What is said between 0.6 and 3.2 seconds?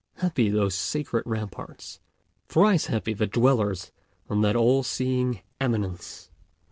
sacred ramparts, thrice happy